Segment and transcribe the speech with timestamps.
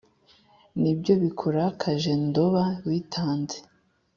[0.81, 3.57] ni byo bikurakaje ndoba witanze,